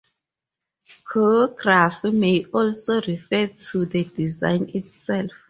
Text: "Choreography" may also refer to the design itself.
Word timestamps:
"Choreography" 1.11 2.11
may 2.11 2.45
also 2.45 3.01
refer 3.01 3.45
to 3.45 3.85
the 3.85 4.03
design 4.03 4.67
itself. 4.73 5.29